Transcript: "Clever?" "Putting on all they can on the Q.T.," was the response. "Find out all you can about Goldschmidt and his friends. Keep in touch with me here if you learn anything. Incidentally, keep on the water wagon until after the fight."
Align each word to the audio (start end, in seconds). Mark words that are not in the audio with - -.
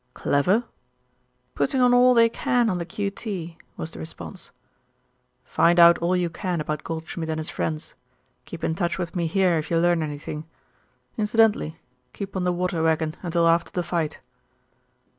"Clever?" 0.15 0.63
"Putting 1.53 1.79
on 1.79 1.93
all 1.93 2.15
they 2.15 2.27
can 2.27 2.71
on 2.71 2.79
the 2.79 2.87
Q.T.," 2.87 3.59
was 3.77 3.91
the 3.91 3.99
response. 3.99 4.49
"Find 5.45 5.79
out 5.79 5.99
all 5.99 6.15
you 6.17 6.27
can 6.27 6.59
about 6.59 6.83
Goldschmidt 6.83 7.29
and 7.29 7.39
his 7.39 7.51
friends. 7.51 7.93
Keep 8.45 8.63
in 8.63 8.73
touch 8.73 8.97
with 8.97 9.15
me 9.15 9.27
here 9.27 9.59
if 9.59 9.69
you 9.69 9.77
learn 9.77 10.01
anything. 10.01 10.45
Incidentally, 11.19 11.77
keep 12.13 12.35
on 12.35 12.45
the 12.45 12.51
water 12.51 12.81
wagon 12.81 13.13
until 13.21 13.47
after 13.47 13.69
the 13.69 13.83
fight." 13.83 14.17